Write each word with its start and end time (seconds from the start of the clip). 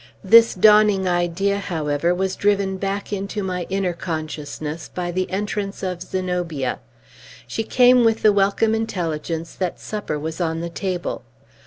This 0.23 0.55
dawning 0.55 1.07
idea, 1.07 1.59
however, 1.59 2.11
was 2.15 2.35
driven 2.35 2.77
back 2.77 3.13
into 3.13 3.43
my 3.43 3.67
inner 3.69 3.93
consciousness 3.93 4.89
by 4.91 5.11
the 5.11 5.29
entrance 5.29 5.83
of 5.83 6.01
Zenobia. 6.01 6.79
She 7.45 7.61
came 7.63 8.03
with 8.03 8.23
the 8.23 8.33
welcome 8.33 8.73
intelligence 8.73 9.53
that 9.53 9.79
supper 9.79 10.17
was 10.17 10.41
on 10.41 10.59
the 10.59 10.69
table. 10.71 11.21